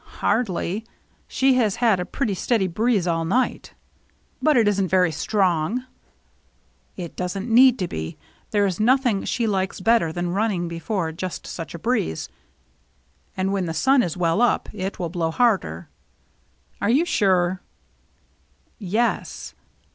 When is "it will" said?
14.73-15.09